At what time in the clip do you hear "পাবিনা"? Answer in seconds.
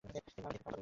0.45-0.77